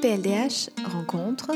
[0.00, 1.50] PLDH rencontre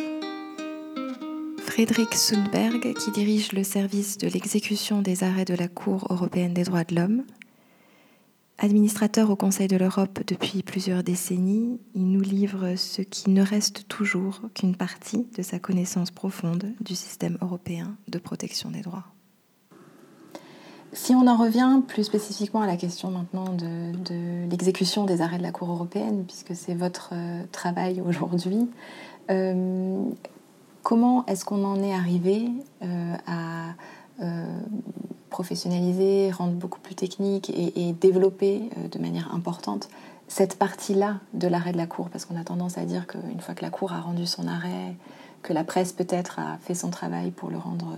[1.59, 6.65] Frédéric Sundberg, qui dirige le service de l'exécution des arrêts de la Cour européenne des
[6.65, 7.25] droits de l'homme.
[8.59, 13.87] Administrateur au Conseil de l'Europe depuis plusieurs décennies, il nous livre ce qui ne reste
[13.87, 19.07] toujours qu'une partie de sa connaissance profonde du système européen de protection des droits.
[20.95, 25.43] Si on en revient plus spécifiquement à la question maintenant de, l'exécution des arrêts de
[25.43, 28.69] la Cour européenne, puisque c'est votre euh, travail aujourd'hui,
[29.31, 30.05] euh,
[30.83, 32.51] comment est-ce qu'on en est arrivé
[32.83, 33.75] euh, à
[35.31, 39.89] professionnaliser, rendre beaucoup plus technique et, développer de manière importante
[40.29, 42.11] cette partie-là de l'arrêt de la Cour?
[42.11, 44.95] Parce qu'on a tendance à dire qu'une fois que la Cour a rendu son arrêt,
[45.43, 47.97] que la presse peut-être a fait son travail pour le rendre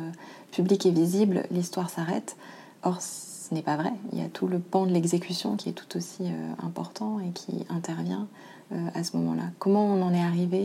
[0.53, 2.37] public et visible, l'histoire s'arrête.
[2.85, 3.93] Or, ce n'est pas vrai.
[4.13, 7.33] Il y a tout le pan de l'exécution qui est tout aussi euh, important et
[7.33, 8.29] qui intervient
[8.73, 9.45] euh, à ce moment-là.
[9.59, 10.65] Comment on en est arrivé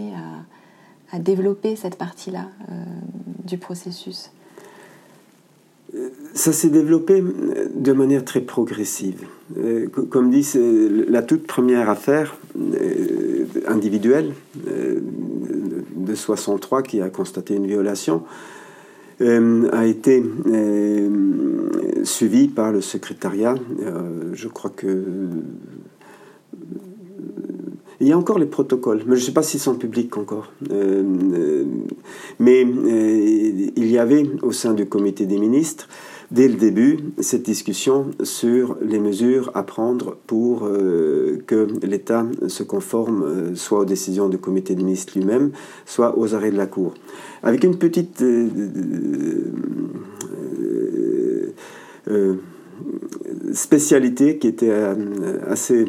[1.12, 2.74] à, développer cette partie-là euh,
[3.44, 4.32] du processus?
[6.36, 7.24] Ça s'est développé
[7.74, 9.26] de manière très progressive.
[10.12, 12.38] Comme dit, c'est la toute première affaire
[13.68, 18.22] individuelle de 63 qui a constaté une violation
[19.22, 23.56] euh, a été euh, suivi par le secrétariat.
[23.82, 25.06] Euh, je crois que
[28.02, 30.52] il y a encore les protocoles, mais je ne sais pas s'ils sont publics encore.
[32.40, 35.88] mais il y avait au sein du comité des ministres
[36.32, 42.64] dès le début cette discussion sur les mesures à prendre pour euh, que l'État se
[42.64, 45.52] conforme euh, soit aux décisions du comité des ministres lui-même,
[45.86, 46.94] soit aux arrêts de la Cour.
[47.44, 48.60] Avec une petite euh,
[53.54, 54.72] spécialité qui était
[55.48, 55.86] assez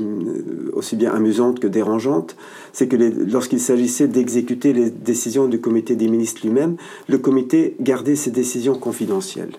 [0.73, 2.37] aussi bien amusante que dérangeante,
[2.73, 6.77] c'est que lorsqu'il s'agissait d'exécuter les décisions du comité des ministres lui-même,
[7.09, 9.53] le comité gardait ses décisions confidentielles.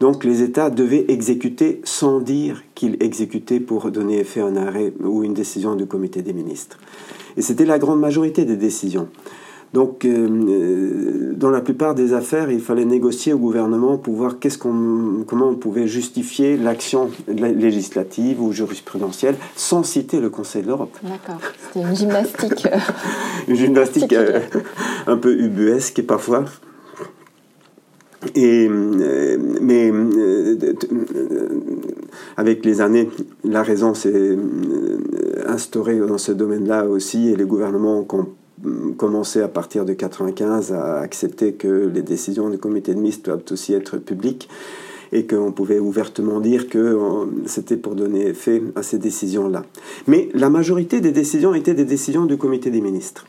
[0.00, 4.94] Donc les États devaient exécuter sans dire qu'ils exécutaient pour donner effet à un arrêt
[5.04, 6.78] ou une décision du comité des ministres.
[7.36, 9.08] Et c'était la grande majorité des décisions.
[9.72, 14.40] Donc, euh, euh, dans la plupart des affaires, il fallait négocier au gouvernement pour voir
[14.40, 20.68] qu'est-ce qu'on, comment on pouvait justifier l'action législative ou jurisprudentielle sans citer le Conseil de
[20.68, 20.96] l'Europe.
[21.04, 22.66] D'accord, c'était une gymnastique.
[22.66, 22.78] Euh,
[23.48, 24.14] une gymnastique
[25.06, 26.46] un peu ubuesque parfois.
[28.34, 29.90] Et, mais
[32.36, 33.08] avec les années,
[33.44, 34.36] la raison s'est
[35.46, 38.04] instaurée dans ce domaine-là aussi, et les gouvernements ont
[38.96, 43.44] commencé à partir de 95 à accepter que les décisions du comité de ministres doivent
[43.50, 44.48] aussi être publiques
[45.12, 46.98] et qu'on pouvait ouvertement dire que
[47.46, 49.64] c'était pour donner effet à ces décisions-là.
[50.06, 53.26] Mais la majorité des décisions étaient des décisions du comité des ministres.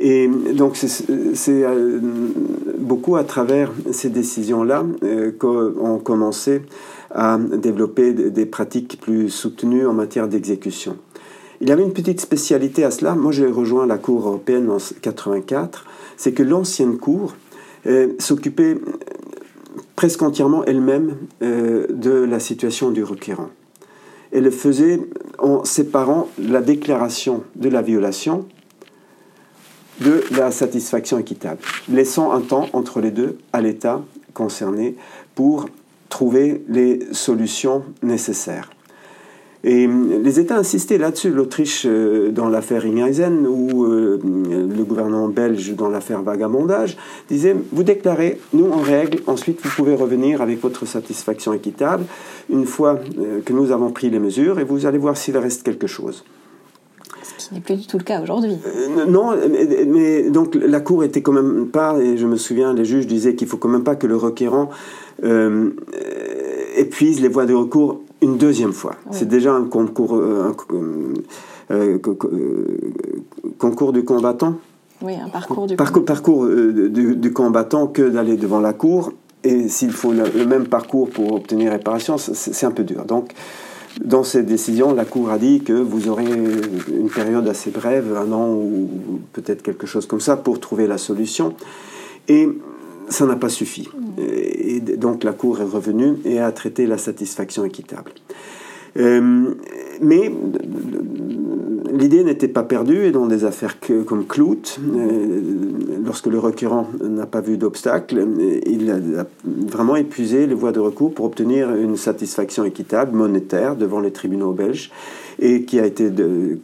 [0.00, 1.98] Et donc c'est euh,
[2.78, 6.62] beaucoup à travers ces décisions-là euh, qu'on commençait
[7.10, 10.96] à développer des pratiques plus soutenues en matière d'exécution.
[11.60, 13.14] Il y avait une petite spécialité à cela.
[13.14, 15.84] Moi, j'ai rejoint la Cour européenne en 84.
[16.16, 17.34] C'est que l'ancienne Cour
[17.86, 18.76] euh, s'occupait
[19.96, 23.50] presque entièrement elle-même de la situation du requérant.
[24.30, 25.00] Elle le faisait
[25.38, 28.46] en séparant la déclaration de la violation
[30.00, 34.02] de la satisfaction équitable, laissant un temps entre les deux à l'État
[34.32, 34.96] concerné
[35.34, 35.68] pour
[36.08, 38.70] trouver les solutions nécessaires.
[39.64, 45.74] Et les États insistaient là-dessus, l'Autriche euh, dans l'affaire Ingeisen ou euh, le gouvernement belge
[45.74, 46.96] dans l'affaire vagabondage,
[47.28, 52.04] disait, vous déclarez, nous on règle, ensuite vous pouvez revenir avec votre satisfaction équitable
[52.50, 55.64] une fois euh, que nous avons pris les mesures et vous allez voir s'il reste
[55.64, 56.24] quelque chose.
[57.36, 58.56] Ce n'est plus du tout le cas aujourd'hui.
[58.66, 59.34] Euh, non,
[59.86, 63.34] mais, donc la Cour était quand même pas, et je me souviens, les juges disaient
[63.34, 64.70] qu'il faut quand même pas que le requérant
[65.24, 65.70] euh,
[66.76, 68.96] épuise les voies de recours une deuxième fois.
[69.10, 70.52] C'est déjà un concours, euh,
[73.58, 74.54] concours du combattant.
[75.00, 79.12] Oui, un parcours du parcours, parcours du, combattant que d'aller devant la Cour.
[79.44, 83.04] Et s'il faut le, même parcours pour obtenir réparation, c'est un peu dur.
[83.04, 83.32] Donc,
[84.04, 88.32] dans cette décision, la Cour a dit que vous aurez une période assez brève, un
[88.32, 88.88] an ou
[89.32, 91.54] peut-être quelque chose comme ça, pour trouver la solution.
[92.26, 92.48] Et
[93.08, 93.88] ça n'a pas suffi.
[94.18, 98.12] Et donc la Cour est revenue et a traité la satisfaction équitable.
[98.96, 99.54] Euh,
[100.00, 100.32] mais
[101.92, 103.76] l'idée n'était pas perdue et dans des affaires
[104.06, 105.40] comme Clout, euh,
[106.04, 108.26] lorsque le requérant n'a pas vu d'obstacle,
[108.66, 114.00] il a vraiment épuisé les voies de recours pour obtenir une satisfaction équitable, monétaire, devant
[114.00, 114.90] les tribunaux belges
[115.38, 116.10] et qui a été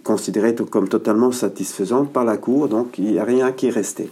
[0.02, 4.08] considérée comme totalement satisfaisante par la Cour, donc il n'y a rien qui restait.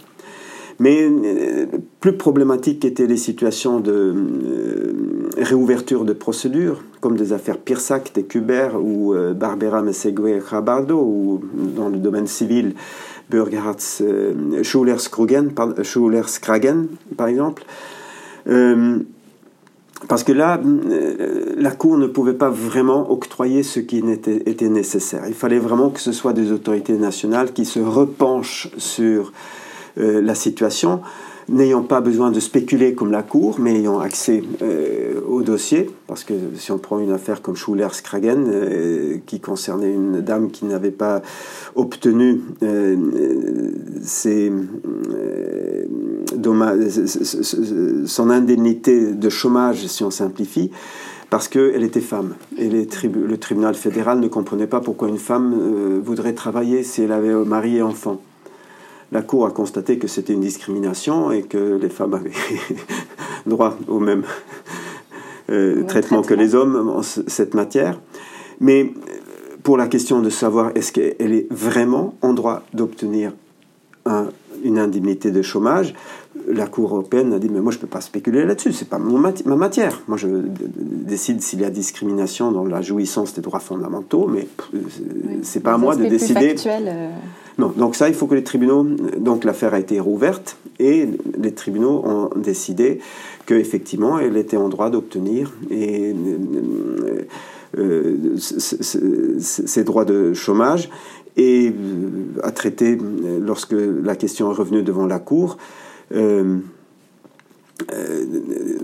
[0.79, 1.65] Mais euh,
[1.99, 8.23] plus problématiques étaient les situations de euh, réouverture de procédures, comme des affaires Pirsac, des
[8.23, 12.75] Kubert ou euh, Barbera Messegue Rabardo, ou dans le domaine civil,
[13.29, 13.79] Burgerhardt
[14.63, 16.87] Schuler-Skragen,
[17.17, 17.63] par exemple.
[20.07, 20.59] parce que là,
[21.57, 25.23] la Cour ne pouvait pas vraiment octroyer ce qui était, était nécessaire.
[25.27, 29.31] Il fallait vraiment que ce soit des autorités nationales qui se repenchent sur
[29.99, 31.01] euh, la situation,
[31.49, 36.23] n'ayant pas besoin de spéculer comme la Cour, mais ayant accès euh, au dossier, parce
[36.23, 40.91] que si on prend une affaire comme Schuller-Skragen, euh, qui concernait une dame qui n'avait
[40.91, 41.21] pas
[41.75, 42.41] obtenu
[48.05, 50.71] son indemnité de chômage, si on simplifie,
[51.29, 52.33] parce qu'elle était femme.
[52.57, 57.33] Et le tribunal fédéral ne comprenait pas pourquoi une femme voudrait travailler si elle avait
[57.33, 58.21] mari et enfant
[59.13, 62.31] la Cour a constaté que c'était une discrimination et que les femmes avaient
[63.45, 64.23] droit au même
[65.49, 67.99] euh, traitement que les hommes en cette matière.
[68.59, 68.91] Mais
[69.61, 73.33] pour la question de savoir est-ce qu'elle est vraiment en droit d'obtenir
[74.63, 75.93] une indemnité de chômage,
[76.47, 78.99] la Cour européenne a dit mais moi je ne peux pas spéculer là-dessus, c'est pas
[78.99, 80.01] ma matière.
[80.07, 84.47] Moi je décide s'il y a discrimination dans la jouissance des droits fondamentaux, mais
[85.43, 86.55] c'est pas à moi de décider.
[86.65, 87.09] Euh.
[87.57, 88.83] Non, donc ça il faut que les tribunaux,
[89.17, 91.07] donc l'affaire a été rouverte et
[91.37, 92.99] les tribunaux ont décidé
[93.45, 96.15] qu'effectivement elle était en droit d'obtenir et
[97.77, 100.89] euh, ses droits de chômage
[101.37, 101.73] et
[102.43, 102.97] a traité,
[103.41, 105.57] lorsque la question est revenue devant la Cour,
[106.13, 106.59] euh,
[107.91, 108.25] euh,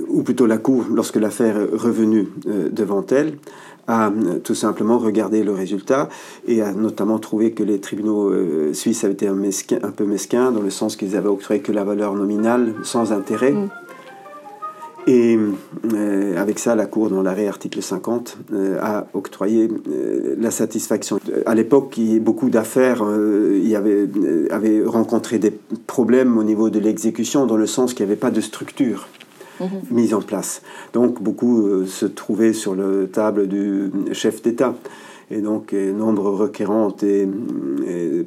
[0.08, 3.38] ou plutôt la Cour, lorsque l'affaire est revenue euh, devant elle,
[3.90, 4.12] a
[4.44, 6.08] tout simplement regardé le résultat
[6.48, 8.32] et a notamment trouvé que les tribunaux
[8.74, 11.84] suisses avaient été un, un, peu mesquins dans le sens qu'ils avaient octroyé que la
[11.84, 13.52] valeur nominale sans intérêt.
[13.52, 13.70] Mm.
[15.10, 15.40] Et
[15.94, 21.20] euh, avec ça, la Cour, dans l'arrêt article 50, euh, a octroyé euh, la satisfaction.
[21.48, 24.08] À l'époque, beaucoup d'affaires avaient,
[24.52, 25.52] avaient, rencontré des
[25.88, 29.08] problèmes au niveau de l'exécution, dans le sens qu'il n'y avait pas de structure.
[29.60, 29.68] Mhm.
[29.92, 30.62] mise en place.
[30.94, 34.76] Donc beaucoup se trouvaient sur la table du chef d'État.
[35.32, 37.28] Et donc, nombre requérants ont été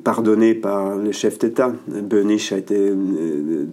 [0.05, 1.73] pardonnés par le chef d'État.
[1.89, 3.67] Bönig a été euh,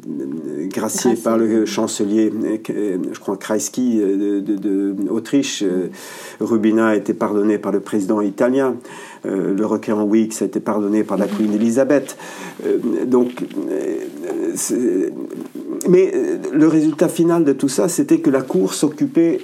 [0.70, 2.32] gracié par le chancelier,
[2.70, 4.02] euh, je crois, Kreisky
[4.42, 5.64] d'Autriche.
[5.64, 5.90] De,
[6.40, 8.76] Rubina a été pardonné par le président italien.
[9.26, 12.18] Euh, le requérant Weeks a été pardonné par la Queen Elizabeth.
[13.06, 13.44] donc,
[15.88, 16.12] mais
[16.52, 19.40] le résultat final de tout ça, c'était que la Cour s'occupait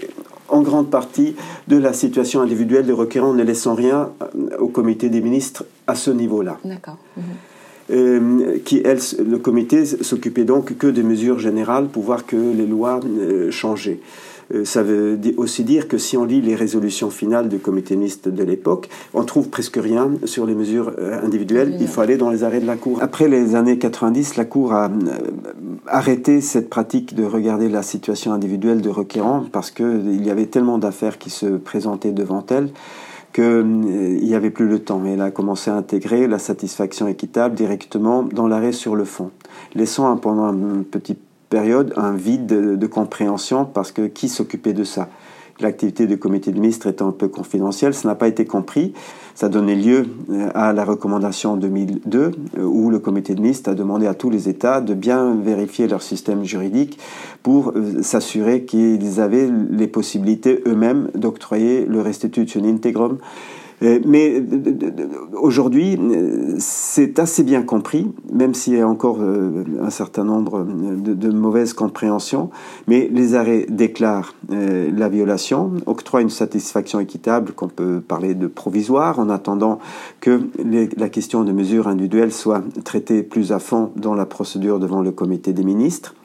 [0.55, 1.35] en grande partie
[1.67, 5.95] de la situation individuelle des requérants, ne laissant rien euh, au comité des ministres à
[5.95, 6.57] ce niveau-là.
[6.63, 6.97] D'accord.
[7.17, 7.23] Mhm.
[7.91, 12.65] Euh, qui, elle, le comité s'occupait donc que des mesures générales pour voir que les
[12.65, 13.99] lois euh, changeaient.
[14.53, 18.29] Euh, ça veut aussi dire que si on lit les résolutions finales du comité mixte
[18.29, 21.77] de l'époque, on trouve presque rien sur les mesures euh, individuelles.
[21.79, 22.99] Il faut aller dans les arrêts de la Cour.
[23.01, 24.89] Après les années 90, la Cour a euh,
[25.87, 30.77] arrêté cette pratique de regarder la situation individuelle de requérants parce qu'il y avait tellement
[30.77, 32.69] d'affaires qui se présentaient devant elle
[33.33, 35.01] qu'il n'y avait plus le temps.
[35.05, 39.31] Elle a commencé à intégrer la satisfaction équitable directement dans l'arrêt sur le fond,
[39.73, 41.17] laissant pendant un petit
[41.55, 45.07] période un vide de, compréhension parce que qui s'occupait de ça?
[45.61, 48.93] L'activité du comité de ministres étant un peu confidentielle, ça n'a pas été compris.
[49.35, 53.73] Ça donnait lieu euh, à la recommandation 2002 euh, où le comité de ministres a
[53.73, 56.99] demandé à tous les États de bien vérifier leur système juridique
[57.41, 63.19] pour euh, s'assurer qu'ils avaient les possibilités eux-mêmes d'octroyer le restitution integrum
[63.81, 64.41] mais
[65.33, 65.99] aujourd'hui,
[66.59, 71.73] c'est assez bien compris, même s'il y a encore euh, un certain nombre de, mauvaises
[71.73, 72.49] compréhensions.
[72.87, 78.47] Mais les arrêts déclarent euh, la violation, octroient une satisfaction équitable qu'on peut parler de
[78.47, 79.79] provisoire, en attendant
[80.21, 80.41] que
[80.97, 85.11] la question de mesures individuelles soit traitée plus à fond dans la procédure devant le
[85.11, 86.15] comité des ministres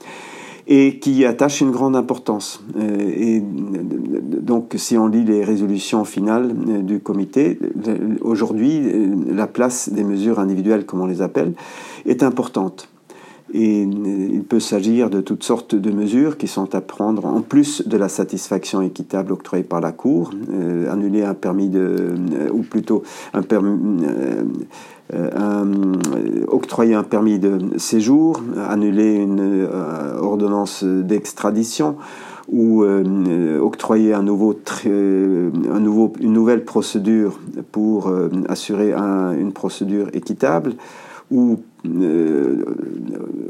[0.71, 2.63] et qui attache une grande importance.
[2.79, 7.59] Euh, et donc, si on lit les résolutions finales euh, du comité,
[8.21, 11.55] aujourd'hui, euh, la place des mesures individuelles, comme on les appelle,
[12.07, 12.89] est importante.
[13.53, 17.83] Et il peut s'agir de toutes sortes de mesures qui sont à prendre en plus
[17.85, 20.31] de la satisfaction équitable octroyée par la Cour,
[20.89, 22.15] annuler un permis de,
[22.53, 23.03] ou plutôt
[23.35, 24.05] un permis,
[26.49, 29.69] octroyer un permis de séjour, annuler une
[30.21, 31.97] ordonnance d'extradition
[32.49, 32.85] ou
[33.61, 37.39] octroyer un nouveau, un une nouvelle procédure
[37.73, 38.13] pour
[38.49, 40.75] assurer une procédure équitable
[41.31, 42.65] ou euh,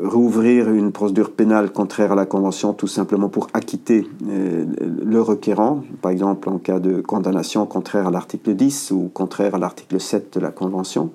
[0.02, 4.64] rouvrir une procédure pénale contraire à la Convention tout simplement pour acquitter euh,
[5.05, 9.59] le requérant, par exemple en cas de condamnation contraire à l'article 10 ou contraire à
[9.59, 11.11] l'article 7 de la Convention.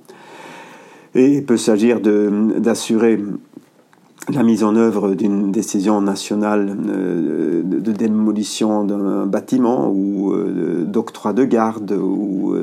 [1.16, 3.20] Et il peut s'agir d'assurer
[4.30, 10.34] la mise en œuvre d'une décision nationale euh, de démolition d'un bâtiment ou
[10.86, 12.56] d'octroi de garde ou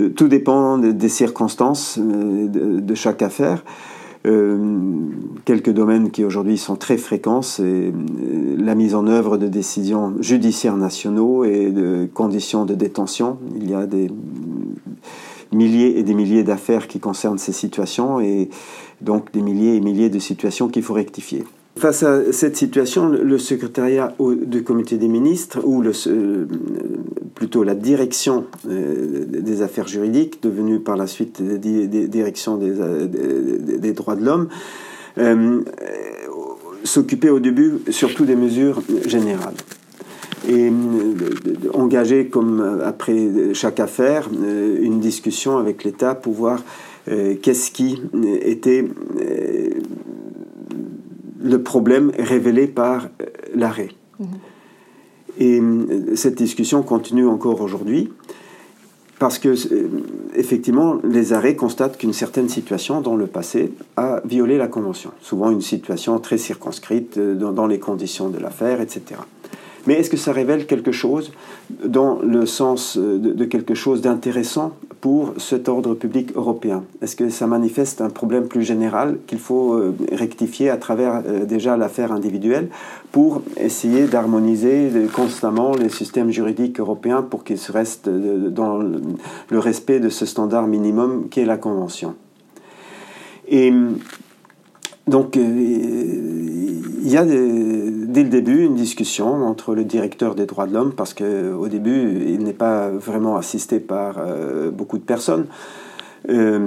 [0.00, 3.64] euh, tout dépend des circonstances euh, de, chaque affaire.
[4.26, 4.58] Euh,
[5.44, 7.92] quelques domaines qui aujourd'hui sont très fréquents, c'est
[8.58, 13.38] la mise en œuvre de décisions judiciaires nationaux et de conditions de détention.
[13.56, 14.10] Il y a des
[15.52, 18.50] milliers et des milliers d'affaires qui concernent ces situations et
[19.00, 21.44] donc des milliers et milliers de situations qu'il faut rectifier.
[21.76, 26.46] Face à cette situation, le secrétariat du comité des ministres, ou euh,
[27.34, 34.16] plutôt la direction euh, des affaires juridiques, devenue par la suite direction euh, des, droits
[34.16, 34.48] de l'homme,
[36.84, 39.54] s'occupait au début surtout des mesures générales
[40.48, 40.72] et
[41.74, 46.62] engager comme après chaque affaire une discussion avec l'État pour voir
[47.06, 48.00] qu'est-ce qui
[48.42, 48.84] était
[51.40, 53.88] le problème révélé par euh, l'arrêt.
[54.18, 54.26] Mhm.
[55.38, 58.12] Et euh, cette discussion continue encore aujourd'hui
[59.18, 59.88] parce que euh,
[60.34, 65.50] effectivement les arrêts constatent qu'une certaine situation dans le passé a violé la convention, souvent
[65.50, 69.20] une situation très circonscrite dans, les conditions de l'affaire, etc.
[69.86, 71.32] Mais est-ce que ça révèle quelque chose
[71.84, 76.84] dans le sens de quelque chose d'intéressant pour cet ordre public européen?
[77.02, 81.44] Est-ce que ça manifeste un problème plus général qu'il faut euh, rectifier à travers euh,
[81.46, 82.68] déjà l'affaire individuelle
[83.12, 90.00] pour essayer d'harmoniser constamment les systèmes juridiques européens pour qu'ils restent euh, dans le respect
[90.00, 92.14] de ce standard minimum qu'est la Convention?
[95.10, 100.74] Donc, il y a dès le début une discussion entre le directeur des droits de
[100.74, 105.46] l'homme, parce qu'au début, il n'est pas vraiment assisté par euh, beaucoup de personnes.
[106.28, 106.58] Euh,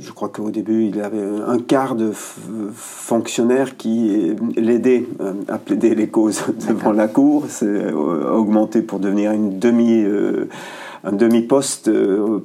[0.00, 5.94] je crois qu'au début, il avait un quart de fonctionnaires qui l'aidaient euh, à plaider
[5.94, 7.44] les causes devant la cour.
[7.48, 10.04] C'est augmenté pour devenir une demi,
[11.04, 11.90] un demi-poste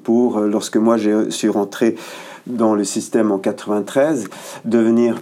[0.03, 1.95] pour, lorsque moi je suis rentré
[2.47, 4.27] dans le système en 93,
[4.65, 5.21] devenir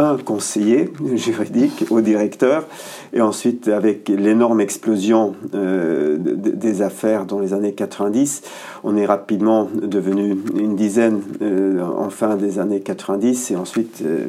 [0.00, 2.64] un conseiller juridique au directeur
[3.12, 8.42] et ensuite, avec l'énorme explosion euh, des affaires dans les années 90,
[8.84, 13.50] on est rapidement devenu une dizaine euh, en fin des années 90.
[13.50, 14.28] Et ensuite, euh,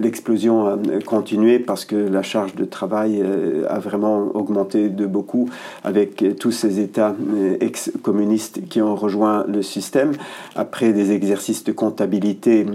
[0.00, 3.22] l'explosion a continué parce que la charge de travail
[3.68, 5.48] a vraiment augmenté de beaucoup
[5.84, 7.14] avec tous ces États
[7.60, 10.12] ex-communistes qui ont rejoint le système
[10.54, 12.66] après des exercices de comptabilité,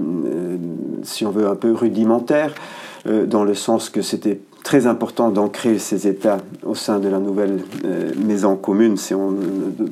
[1.04, 2.54] si on veut, un peu rudimentaires
[3.06, 7.64] dans le sens que c'était très important d'ancrer ces États au sein de la nouvelle
[7.86, 9.36] euh, maison commune, si on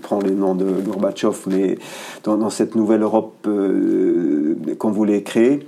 [0.02, 1.78] prend les noms de Gorbatchev, mais
[2.24, 5.68] dans, cette nouvelle Europe euh, qu'on voulait créer.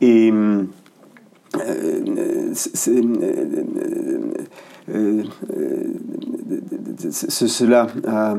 [0.00, 0.64] Et euh,
[7.10, 8.34] cela a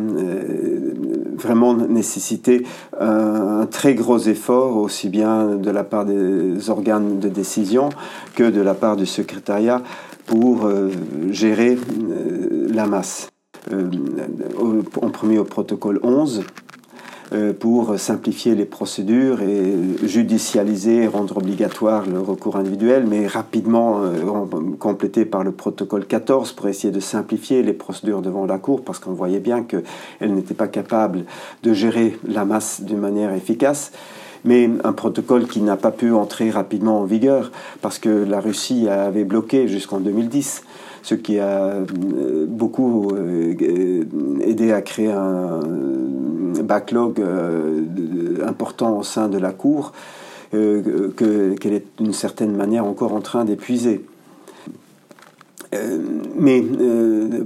[1.35, 2.65] vraiment nécessité
[2.99, 7.89] un, très gros effort, aussi bien de la part des organes de décision
[8.35, 9.81] que de la part du secrétariat,
[10.25, 10.89] pour euh,
[11.29, 13.29] gérer euh, la masse.
[13.71, 13.89] Euh,
[15.01, 16.43] en premier au protocole 11, euh,
[17.60, 24.13] pour simplifier les procédures et judicialiser, rendre obligatoire le recours individuel, mais rapidement euh,
[24.79, 29.00] complété par le protocole 14 pour essayer de simplifier les procédures devant la Cour, parce
[29.00, 31.25] qu'on voyait bien qu'elle n'était pas capable
[31.63, 33.91] de gérer la masse d'une manière efficace.
[34.44, 37.51] Mais un protocole qui n'a pas pu entrer rapidement en vigueur
[37.82, 40.62] parce que la Russie avait bloqué jusqu'en 2010
[41.05, 43.53] ce qui a euh, beaucoup euh,
[44.41, 45.59] aidé à créer un
[46.63, 47.83] backlog euh,
[48.43, 49.93] important au sein de la Cour
[50.51, 54.05] qu'elle est d'une certaine manière encore en train d'épuiser.
[56.38, 56.63] mais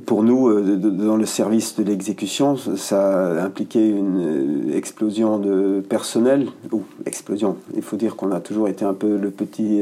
[0.06, 6.84] pour nous, dans le service de l'exécution, ça a impliqué une explosion de personnel, ou
[7.08, 9.82] explosion, il faut dire qu'on a toujours été un peu le petit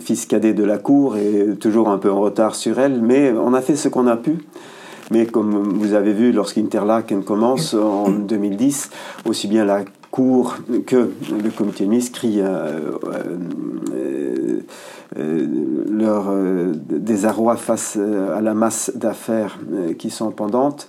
[0.00, 3.54] fils cadet de la cour et toujours un peu en retard sur elle, mais on
[3.54, 4.38] a fait ce qu'on a pu.
[5.10, 8.90] Mais comme vous avez vu, lorsqu'Interlaken commence en 2010,
[9.24, 9.84] aussi bien la
[10.16, 12.92] Cour que le comité de ministre crient euh,
[13.94, 14.60] euh,
[15.18, 15.46] euh,
[15.90, 16.32] leur
[16.88, 19.58] désarroi face à la masse d'affaires
[19.98, 20.88] qui sont pendantes.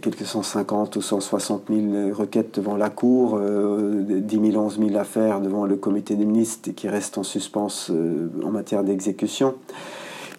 [0.00, 5.66] Quelques 150 ou 160 000 requêtes devant la Cour, 10 000, 11 000 affaires devant
[5.66, 7.90] le comité des ministres qui restent en suspens
[8.44, 9.54] en matière d'exécution.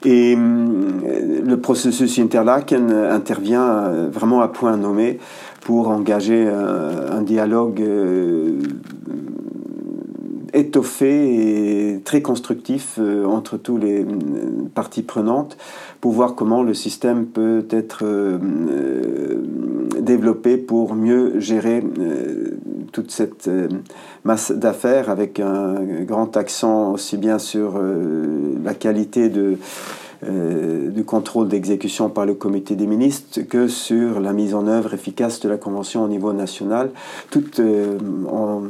[0.06, 5.20] Et le processus Interlaken intervient vraiment à point nommé
[5.68, 8.58] pour engager euh, un, dialogue euh,
[10.58, 14.06] étoffé et très constructif euh, entre tous les
[14.74, 15.58] parties prenantes
[16.02, 18.04] pour voir comment le système peut être
[20.00, 21.84] développé pour mieux gérer
[22.92, 23.50] toute cette
[24.24, 27.82] masse d'affaires avec un grand accent aussi bien sur
[28.64, 29.58] la qualité de
[30.24, 34.96] euh, du contrôle d'exécution par le comité des ministres que sur la mise en œuvre
[34.96, 36.90] efficace de la Convention au niveau national,
[37.30, 38.62] tout euh, en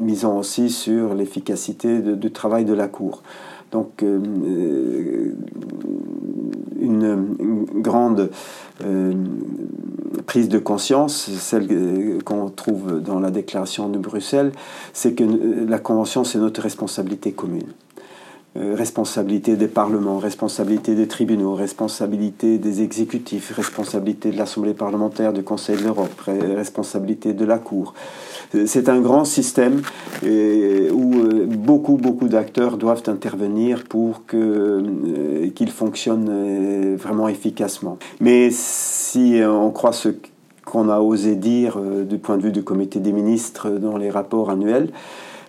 [0.00, 3.22] misant aussi sur l'efficacité du travail de la Cour.
[3.72, 5.34] Donc euh,
[6.80, 7.26] une,
[7.80, 8.30] grande
[10.26, 14.52] prise de conscience, celle qu'on trouve dans la déclaration de Bruxelles,
[14.92, 15.24] c'est que
[15.68, 17.72] la Convention, c'est notre responsabilité commune.
[18.54, 25.42] Euh, responsabilité des parlements, responsabilité des tribunaux, responsabilité des exécutifs, responsabilité de l'Assemblée parlementaire, du
[25.42, 27.94] Conseil de l'Europe, responsabilité de la Cour.
[28.54, 29.80] Euh, c'est un grand système
[30.22, 37.96] euh, où beaucoup, beaucoup d'acteurs doivent intervenir pour qu'il fonctionne vraiment efficacement.
[38.20, 40.10] Mais si on croit ce
[40.66, 44.50] qu'on a osé dire du point de vue du comité des ministres dans les rapports
[44.50, 44.90] annuels,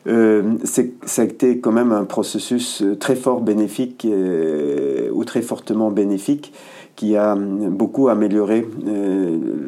[0.07, 5.41] euh, ça a été quand même un processus euh, très fort bénéfique euh, ou très
[5.41, 6.53] fortement bénéfique
[6.95, 8.67] qui a beaucoup amélioré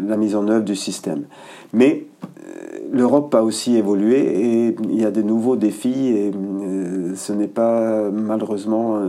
[0.08, 1.24] la mise en œuvre du système.
[1.74, 2.06] Mais
[2.92, 6.32] l'Europe a aussi évolué et il y a de nouveaux défis et
[7.16, 9.02] ce n'est pas malheureusement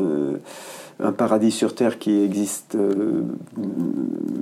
[0.99, 3.23] un paradis sur Terre qui existe euh,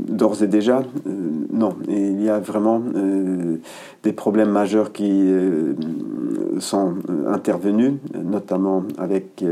[0.09, 0.83] d'ores et déjà.
[1.07, 1.11] Euh,
[1.53, 3.57] non, il y a vraiment euh,
[4.03, 5.29] des problèmes majeurs qui
[6.59, 6.95] sont
[7.27, 9.45] intervenus, notamment avec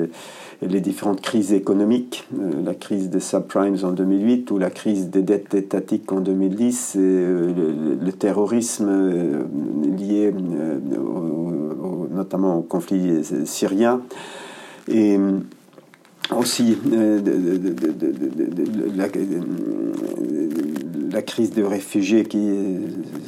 [0.61, 2.29] les différentes crises économiques,
[2.65, 6.99] la crise des subprimes en 2008 ou la crise des dettes étatiques en 2010, et,
[6.99, 9.47] le, terrorisme
[9.97, 10.35] lié
[12.11, 14.03] notamment au conflit syrien.
[14.88, 15.19] Et
[16.31, 17.21] aussi euh,
[21.13, 22.51] la, crise des réfugiés qui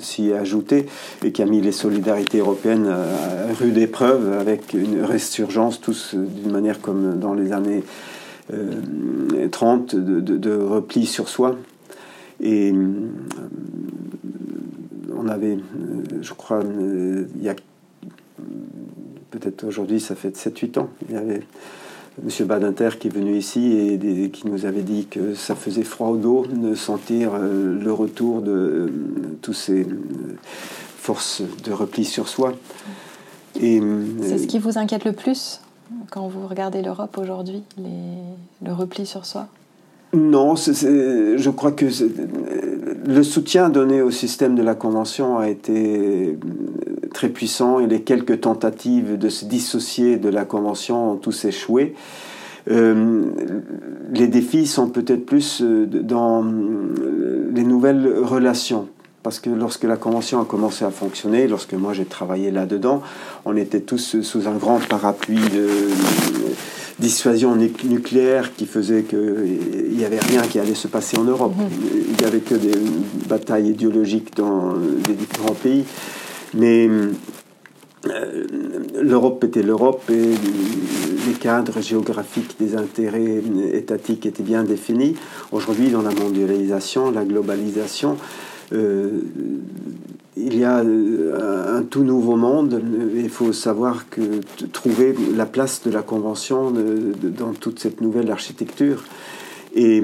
[0.01, 0.87] s'y est ajoutée
[1.25, 6.53] et qui a mis les solidarités européennes à rude épreuve avec une résurgence tous d'une
[6.53, 7.83] manière comme dans les années
[9.51, 11.57] 30 euh, de, repli sur soi.
[12.41, 13.09] Et euh,
[15.17, 15.59] on avait,
[16.21, 17.55] je crois, il y a
[19.31, 21.43] peut-être aujourd'hui, ça fait 7-8 ans, il y avait
[22.22, 22.46] M.
[22.46, 26.16] Badinter qui est venu ici et qui nous avait dit que ça faisait froid au
[26.16, 28.88] dos de sentir euh, le retour de euh,
[29.42, 30.37] toutes ces euh,
[30.96, 32.55] forces de repli sur soi.
[33.55, 35.61] C'est ce qui vous inquiète le plus
[36.11, 39.48] quand vous regardez l'Europe aujourd'hui, le repli sur soi?
[40.14, 41.87] Non, je crois que
[43.07, 46.38] le soutien donné au système de la Convention a été
[47.12, 51.94] très puissant et les quelques tentatives de se dissocier de la Convention ont tous échoué.
[52.70, 53.24] Euh,
[54.12, 56.42] les défis sont peut-être plus euh, dans
[57.53, 58.88] les nouvelles relations.
[59.22, 63.03] Parce que lorsque la Convention a commencé à fonctionner, lorsque moi j'ai travaillé là-dedans,
[63.46, 65.66] on était tous sous un grand parapluie de
[66.99, 71.55] dissuasion nucléaire qui faisait qu'il n'y avait rien qui allait se passer en Europe.
[71.57, 72.05] Mm-hmm.
[72.11, 72.79] Il n'y avait que des
[73.29, 74.75] batailles idéologiques dans
[75.09, 75.85] les différents pays.
[76.55, 76.89] Mais
[78.07, 78.47] euh,
[79.01, 80.35] l'Europe était l'Europe et
[81.27, 85.17] les cadres géographiques des intérêts étatiques étaient bien définis.
[85.53, 88.17] Aujourd'hui, dans la mondialisation, la globalisation,
[88.73, 89.21] euh,
[90.37, 92.83] il y a euh, un tout nouveau monde.
[93.14, 94.40] Il faut savoir que
[94.73, 96.73] trouver la place de la Convention
[97.23, 99.05] dans toute cette nouvelle architecture.
[99.77, 100.01] Et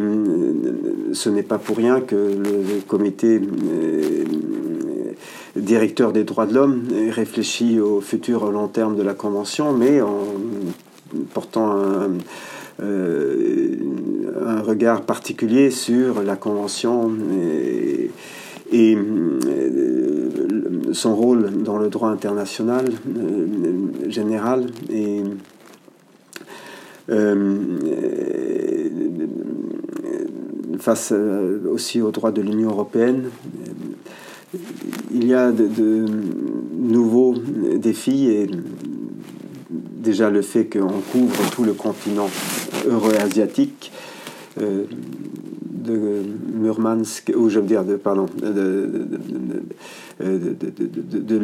[1.13, 3.41] ce n'est pas pour rien que le comité
[5.55, 10.25] directeur des droits de l'homme réfléchit au futur long terme de la Convention, mais en
[11.33, 11.77] portant
[12.83, 17.13] un, regard particulier sur la Convention
[18.73, 18.97] et
[20.93, 22.87] son rôle dans le droit international
[24.09, 25.23] général et
[30.79, 31.13] face
[31.71, 33.25] aussi aux droits de l'Union européenne
[35.13, 36.07] il y a de,
[36.77, 37.35] nouveaux
[37.77, 38.51] défis et
[39.71, 42.29] déjà le fait qu'on couvre tout le continent
[42.87, 43.93] euro-asiatique
[44.61, 44.85] euh,
[45.81, 46.23] de
[46.55, 49.09] Murmansk, ou je veux dire, de, pardon, de,
[50.21, 51.41] de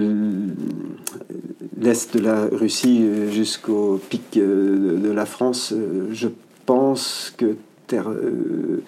[1.81, 5.75] l'est de la Russie jusqu'au pic de, la France,
[6.13, 6.29] je
[6.67, 8.83] pense que terre, euh,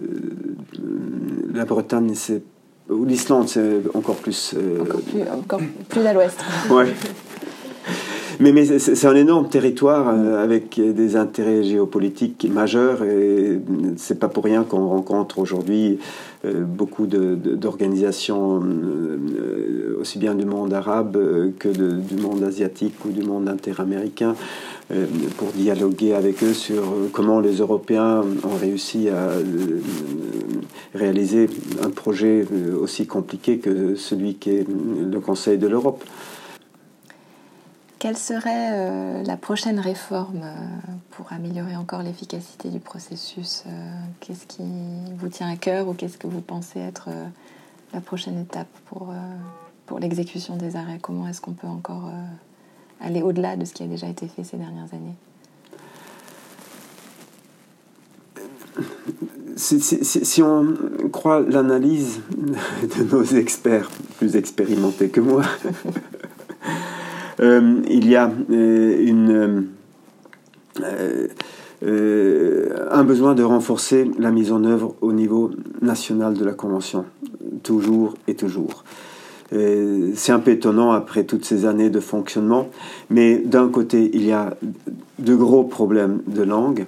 [0.00, 0.08] euh,
[1.52, 2.42] la Bretagne, c'est
[2.88, 4.54] ou l'Islande, c'est encore plus.
[4.56, 6.40] Euh, encore, plus encore plus à l'ouest.
[6.70, 6.86] ouais.
[8.40, 13.58] Mais, c'est un énorme territoire euh, avec des intérêts géopolitiques majeurs et
[13.96, 15.98] c'est pas pour rien qu'on rencontre aujourd'hui
[16.44, 18.62] euh, beaucoup d'organisations
[20.00, 21.18] aussi bien du monde arabe
[21.58, 24.36] que du monde asiatique ou du monde interaméricain
[25.36, 29.30] pour dialoguer avec eux sur comment les Européens ont réussi à
[30.94, 31.50] réaliser
[31.84, 32.46] un projet
[32.80, 36.04] aussi compliqué que celui qui est le Conseil de l'Europe.
[37.98, 40.54] Quelle serait euh, la prochaine réforme euh,
[41.10, 43.70] pour améliorer encore l'efficacité du processus euh,
[44.20, 44.62] Qu'est-ce qui
[45.16, 47.08] vous tient à cœur ou qu'est-ce que vous pensez être
[47.92, 49.12] la prochaine étape pour,
[49.86, 50.98] pour l'exécution des arrêts?
[51.02, 52.12] Comment est-ce qu'on peut encore
[53.00, 55.16] aller au-delà de ce qui a déjà été fait ces dernières années?
[59.56, 60.76] Si, si, on
[61.10, 65.42] croit l'analyse de nos experts plus expérimentés que moi,
[67.40, 69.62] il y a euh,
[71.84, 77.04] euh, un besoin de renforcer la mise en œuvre au niveau national de la Convention,
[77.62, 78.84] toujours et toujours.
[79.50, 82.68] C'est un peu étonnant après toutes ces années de fonctionnement,
[83.08, 84.54] mais d'un côté, il y a
[85.18, 86.84] de gros problèmes de langue.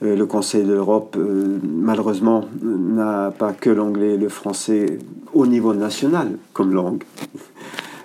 [0.00, 1.18] Le Conseil de l'Europe,
[1.62, 4.98] malheureusement, n'a pas que l'anglais et le français
[5.34, 7.04] au niveau national comme langue.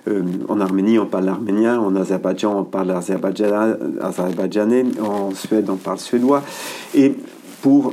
[0.08, 5.98] Euh, en Arménie, on parle l'arménien, en Azerbaïdjan, on parle l'azerbaïdjanais, en Suède, on parle
[5.98, 6.42] suédois.
[6.94, 7.14] Et
[7.60, 7.92] pour euh,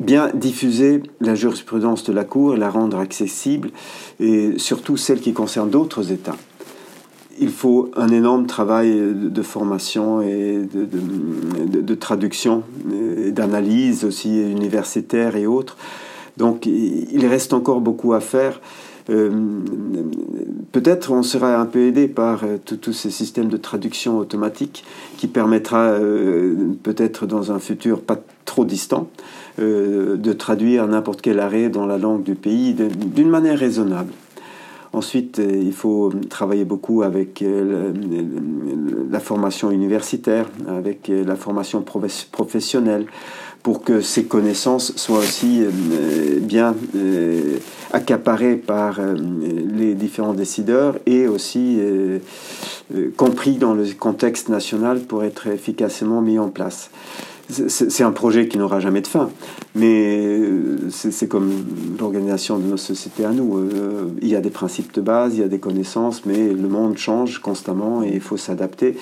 [0.00, 3.70] bien diffuser la jurisprudence de la Cour et la rendre accessible,
[4.20, 6.36] et surtout celle qui concerne d'autres États.
[7.38, 12.62] Il faut un énorme travail de formation et de traduction,
[13.32, 15.76] d'analyse aussi universitaire et autres.
[16.36, 18.60] Donc il reste encore beaucoup à faire.
[19.10, 19.30] Euh,
[20.72, 24.82] peut-être on sera un peu aidé par euh, tous ces systèmes de traduction automatique
[25.18, 29.08] qui permettra euh, peut-être dans un futur pas trop distant
[29.58, 34.12] de traduire n'importe quel arrêt dans la langue du pays d'une manière raisonnable.
[34.92, 37.44] Ensuite, il faut travailler beaucoup avec
[39.10, 41.84] la formation universitaire, avec la formation
[42.32, 43.06] professionnelle,
[43.64, 47.56] pour que ces connaissances soient aussi euh, bien euh,
[47.92, 49.16] accaparées par euh,
[49.74, 51.80] les différents décideurs et aussi
[53.16, 56.90] compris dans le contexte national pour être efficacement mis en place.
[57.48, 59.28] C'est un projet qui n'aura jamais de fin,
[59.74, 60.40] mais
[60.90, 61.50] c'est comme
[61.98, 63.68] l'organisation de nos sociétés à nous.
[64.22, 66.96] Il y a des principes de base, il y a des connaissances, mais le monde
[66.96, 68.96] change constamment et il faut s'adapter.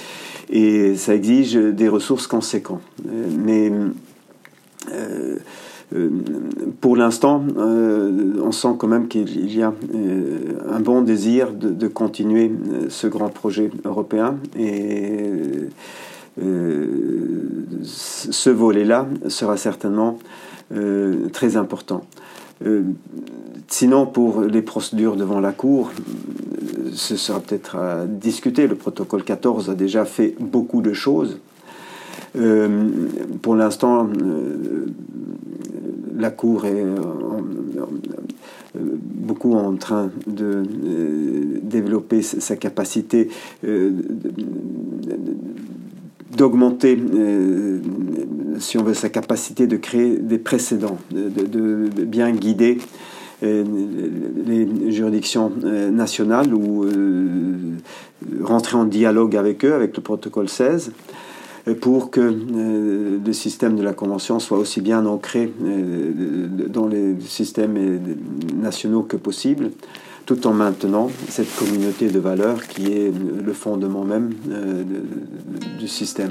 [0.51, 2.83] Et ça exige des ressources conséquentes.
[3.05, 3.70] Mais
[6.81, 9.74] pour l'instant, euh, on sent quand même qu'il y a
[10.70, 12.50] un bon désir de, continuer
[12.88, 15.31] ce grand projet européen et
[17.85, 20.18] ce volet-là sera certainement
[21.33, 22.05] très important.
[23.68, 25.90] sinon, pour les procédures devant la Cour,
[26.94, 28.66] ce sera peut-être à discuter.
[28.66, 31.38] Le protocole 14 a déjà fait beaucoup de choses.
[32.37, 32.88] Euh,
[33.42, 34.87] pour l'instant, euh,
[36.16, 36.94] la Cour est euh,
[38.75, 40.62] beaucoup en train de
[41.62, 43.29] développer sa capacité
[46.37, 46.98] d'augmenter,
[48.59, 52.79] si on veut, sa capacité de créer des précédents, de, bien guider
[53.42, 55.53] les juridictions
[55.90, 56.87] nationales ou
[58.42, 60.92] rentrer en dialogue avec eux, avec le protocole 16
[61.81, 66.11] pour que euh, le système de la Convention soit aussi bien ancré euh,
[66.68, 68.01] dans les systèmes
[68.55, 69.70] nationaux que possible.
[70.27, 74.33] tout en maintenant cette communauté de valeurs qui est le fondement même
[75.79, 76.31] du système.